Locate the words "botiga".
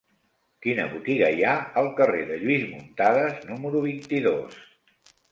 0.93-1.27